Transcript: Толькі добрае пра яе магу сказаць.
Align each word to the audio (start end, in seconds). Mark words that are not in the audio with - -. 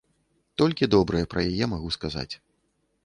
Толькі 0.61 0.89
добрае 0.95 1.23
пра 1.33 1.45
яе 1.51 1.65
магу 1.75 1.89
сказаць. 1.97 2.29